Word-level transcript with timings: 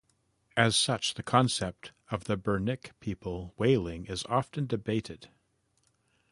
As 0.57 0.75
such, 0.75 1.13
the 1.13 1.21
concept 1.21 1.91
of 2.09 2.23
the 2.23 2.35
Birnirk 2.35 2.99
people 3.01 3.53
whaling 3.57 4.07
is 4.07 4.25
often 4.25 4.65
debated. 4.65 5.29